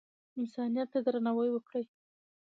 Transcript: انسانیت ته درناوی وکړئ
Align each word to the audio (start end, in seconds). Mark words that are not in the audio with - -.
انسانیت 0.39 0.87
ته 0.93 0.99
درناوی 1.05 1.49
وکړئ 1.51 1.85